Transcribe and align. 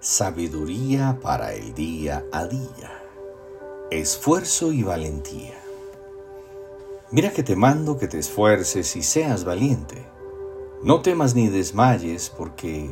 Sabiduría 0.00 1.18
para 1.22 1.54
el 1.54 1.74
día 1.74 2.24
a 2.30 2.46
día. 2.46 3.02
Esfuerzo 3.90 4.70
y 4.70 4.82
valentía. 4.82 5.54
Mira 7.10 7.30
que 7.30 7.42
te 7.42 7.56
mando 7.56 7.96
que 7.96 8.06
te 8.06 8.18
esfuerces 8.18 8.94
y 8.94 9.02
seas 9.02 9.44
valiente. 9.44 10.04
No 10.82 11.00
temas 11.00 11.34
ni 11.34 11.48
desmayes, 11.48 12.28
porque 12.28 12.90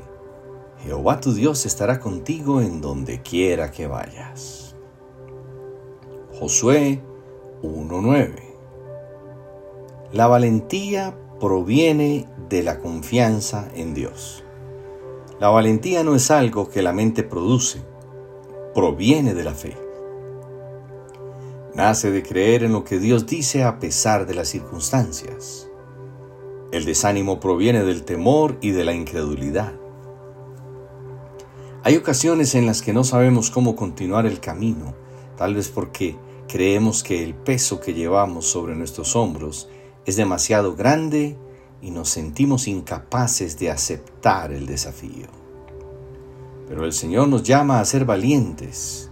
Jehová 0.83 1.21
tu 1.21 1.35
Dios 1.35 1.67
estará 1.67 2.01
contigo 2.01 2.63
en 2.63 2.81
donde 2.81 3.21
quiera 3.21 3.71
que 3.71 3.87
vayas. 3.87 4.75
Josué 6.41 7.03
1.9 7.63 8.35
La 10.13 10.27
valentía 10.27 11.15
proviene 11.39 12.27
de 12.49 12.63
la 12.63 12.79
confianza 12.79 13.69
en 13.75 13.93
Dios. 13.95 14.44
La 15.41 15.49
valentía 15.49 16.05
no 16.05 16.15
es 16.15 16.31
algo 16.31 16.69
que 16.69 16.81
la 16.81 16.93
mente 16.93 17.25
produce, 17.25 17.83
proviene 18.73 19.35
de 19.35 19.43
la 19.43 19.53
fe. 19.53 19.77
Nace 21.75 22.13
de 22.13 22.23
creer 22.23 22.63
en 22.63 22.73
lo 22.73 22.85
que 22.85 23.01
Dios 23.01 23.27
dice 23.27 23.65
a 23.65 23.81
pesar 23.81 24.27
de 24.27 24.35
las 24.35 24.49
circunstancias. 24.49 25.69
El 26.71 26.85
desánimo 26.85 27.41
proviene 27.41 27.83
del 27.83 28.05
temor 28.05 28.59
y 28.61 28.71
de 28.71 28.85
la 28.85 28.93
incredulidad. 28.93 29.73
Hay 31.83 31.97
ocasiones 31.97 32.55
en 32.55 32.67
las 32.67 32.81
que 32.81 32.93
no 32.93 33.03
sabemos 33.03 33.51
cómo 33.51 33.75
continuar 33.75 34.27
el 34.27 34.39
camino, 34.39 34.95
tal 35.37 35.57
vez 35.57 35.69
porque 35.69 36.17
creemos 36.47 37.03
que 37.03 37.25
el 37.25 37.35
peso 37.35 37.81
que 37.81 37.93
llevamos 37.93 38.47
sobre 38.47 38.77
nuestros 38.77 39.17
hombros 39.17 39.69
es 40.07 40.15
demasiado 40.15 40.77
grande 40.77 41.37
y 41.85 41.91
nos 41.91 42.09
sentimos 42.09 42.67
incapaces 42.67 43.59
de 43.59 43.71
aceptar 43.71 44.53
el 44.53 44.67
desafío. 44.67 45.27
Pero 46.67 46.87
el 46.87 46.95
Señor 46.95 47.29
nos 47.29 47.43
llama 47.43 47.79
a 47.79 47.85
ser 47.85 48.07
valientes 48.07 49.11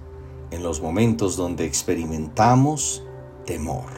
en 0.50 0.62
los 0.62 0.80
momentos 0.80 1.36
donde 1.36 1.66
experimentamos 1.66 3.04
temor. 3.44 3.90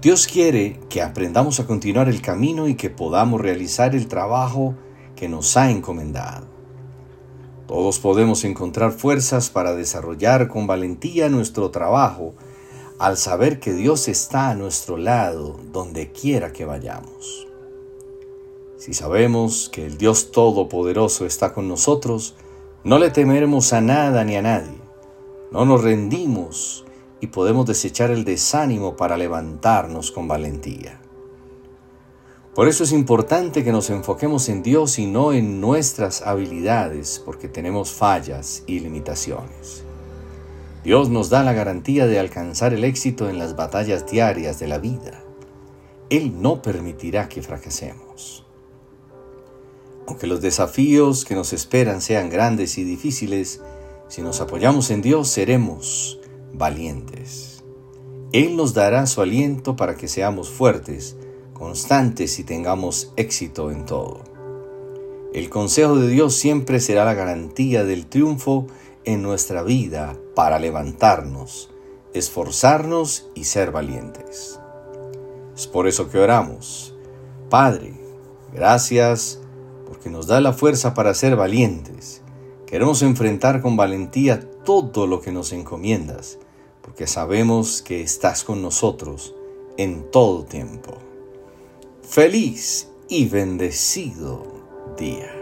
Dios 0.00 0.28
quiere 0.28 0.78
que 0.88 1.02
aprendamos 1.02 1.58
a 1.58 1.66
continuar 1.66 2.08
el 2.08 2.22
camino 2.22 2.68
y 2.68 2.76
que 2.76 2.90
podamos 2.90 3.40
realizar 3.40 3.96
el 3.96 4.06
trabajo 4.06 4.76
que 5.16 5.28
nos 5.28 5.56
ha 5.56 5.70
encomendado. 5.70 6.46
Todos 7.66 7.98
podemos 7.98 8.44
encontrar 8.44 8.92
fuerzas 8.92 9.50
para 9.50 9.74
desarrollar 9.74 10.46
con 10.46 10.68
valentía 10.68 11.28
nuestro 11.28 11.70
trabajo 11.70 12.34
al 12.98 13.16
saber 13.16 13.60
que 13.60 13.72
Dios 13.72 14.08
está 14.08 14.50
a 14.50 14.54
nuestro 14.54 14.96
lado 14.96 15.58
donde 15.72 16.12
quiera 16.12 16.52
que 16.52 16.64
vayamos. 16.64 17.48
Si 18.76 18.94
sabemos 18.94 19.70
que 19.72 19.86
el 19.86 19.96
Dios 19.98 20.30
Todopoderoso 20.30 21.26
está 21.26 21.52
con 21.52 21.68
nosotros, 21.68 22.34
no 22.84 22.98
le 22.98 23.10
temeremos 23.10 23.72
a 23.72 23.80
nada 23.80 24.24
ni 24.24 24.36
a 24.36 24.42
nadie. 24.42 24.78
No 25.50 25.64
nos 25.64 25.82
rendimos 25.82 26.84
y 27.20 27.28
podemos 27.28 27.66
desechar 27.66 28.10
el 28.10 28.24
desánimo 28.24 28.96
para 28.96 29.16
levantarnos 29.16 30.12
con 30.12 30.28
valentía. 30.28 31.00
Por 32.54 32.68
eso 32.68 32.84
es 32.84 32.92
importante 32.92 33.64
que 33.64 33.72
nos 33.72 33.90
enfoquemos 33.90 34.48
en 34.48 34.62
Dios 34.62 34.98
y 34.98 35.06
no 35.06 35.32
en 35.32 35.60
nuestras 35.60 36.22
habilidades, 36.22 37.20
porque 37.24 37.48
tenemos 37.48 37.92
fallas 37.92 38.62
y 38.66 38.78
limitaciones. 38.78 39.84
Dios 40.84 41.08
nos 41.08 41.30
da 41.30 41.42
la 41.42 41.54
garantía 41.54 42.06
de 42.06 42.18
alcanzar 42.18 42.74
el 42.74 42.84
éxito 42.84 43.30
en 43.30 43.38
las 43.38 43.56
batallas 43.56 44.06
diarias 44.06 44.58
de 44.58 44.68
la 44.68 44.76
vida. 44.76 45.24
Él 46.10 46.42
no 46.42 46.60
permitirá 46.60 47.30
que 47.30 47.40
fracasemos. 47.40 48.44
Aunque 50.06 50.26
los 50.26 50.42
desafíos 50.42 51.24
que 51.24 51.34
nos 51.34 51.54
esperan 51.54 52.02
sean 52.02 52.28
grandes 52.28 52.76
y 52.76 52.84
difíciles, 52.84 53.62
si 54.08 54.20
nos 54.20 54.42
apoyamos 54.42 54.90
en 54.90 55.00
Dios 55.00 55.28
seremos 55.28 56.20
valientes. 56.52 57.64
Él 58.32 58.54
nos 58.54 58.74
dará 58.74 59.06
su 59.06 59.22
aliento 59.22 59.76
para 59.76 59.94
que 59.94 60.06
seamos 60.06 60.50
fuertes, 60.50 61.16
constantes 61.54 62.38
y 62.38 62.44
tengamos 62.44 63.10
éxito 63.16 63.70
en 63.70 63.86
todo. 63.86 64.20
El 65.32 65.48
consejo 65.48 65.96
de 65.96 66.08
Dios 66.08 66.34
siempre 66.34 66.78
será 66.78 67.06
la 67.06 67.14
garantía 67.14 67.84
del 67.84 68.06
triunfo 68.06 68.66
en 69.04 69.22
nuestra 69.22 69.62
vida 69.62 70.16
para 70.34 70.58
levantarnos, 70.58 71.70
esforzarnos 72.12 73.28
y 73.34 73.44
ser 73.44 73.70
valientes. 73.70 74.60
Es 75.56 75.66
por 75.66 75.86
eso 75.86 76.10
que 76.10 76.18
oramos. 76.18 76.94
Padre, 77.50 77.94
gracias 78.52 79.40
porque 79.86 80.10
nos 80.10 80.26
da 80.26 80.40
la 80.40 80.52
fuerza 80.52 80.94
para 80.94 81.14
ser 81.14 81.36
valientes. 81.36 82.22
Queremos 82.66 83.02
enfrentar 83.02 83.60
con 83.62 83.76
valentía 83.76 84.40
todo 84.64 85.06
lo 85.06 85.20
que 85.20 85.30
nos 85.30 85.52
encomiendas, 85.52 86.38
porque 86.82 87.06
sabemos 87.06 87.82
que 87.82 88.02
estás 88.02 88.42
con 88.42 88.62
nosotros 88.62 89.34
en 89.76 90.10
todo 90.10 90.44
tiempo. 90.44 90.94
Feliz 92.02 92.88
y 93.08 93.28
bendecido 93.28 94.44
día. 94.96 95.33